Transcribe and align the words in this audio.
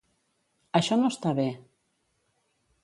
Això 0.79 0.97
no 1.01 1.11
està 1.15 1.35
bé. 1.41 1.47